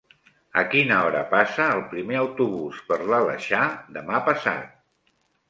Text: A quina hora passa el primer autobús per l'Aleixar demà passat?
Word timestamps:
A 0.59 0.61
quina 0.69 0.95
hora 1.09 1.19
passa 1.33 1.67
el 1.73 1.83
primer 1.91 2.17
autobús 2.21 2.81
per 2.89 2.99
l'Aleixar 3.11 3.63
demà 4.01 4.25
passat? 4.33 4.75